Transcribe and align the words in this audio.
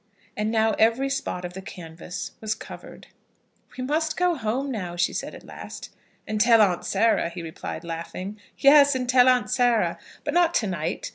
And 0.35 0.49
now 0.49 0.71
every 0.79 1.11
spot 1.11 1.45
of 1.45 1.53
the 1.53 1.61
canvas 1.61 2.31
was 2.41 2.55
covered. 2.55 3.05
"We 3.77 3.83
must 3.83 4.17
go 4.17 4.33
home 4.33 4.71
now," 4.71 4.95
she 4.95 5.13
said 5.13 5.35
at 5.35 5.45
last. 5.45 5.91
"And 6.25 6.41
tell 6.41 6.59
Aunt 6.59 6.83
Sarah," 6.83 7.29
he 7.29 7.43
replied, 7.43 7.83
laughing. 7.83 8.39
"Yes, 8.57 8.95
and 8.95 9.07
tell 9.07 9.29
Aunt 9.29 9.51
Sarah; 9.51 9.99
but 10.23 10.33
not 10.33 10.55
to 10.55 10.65
night. 10.65 11.09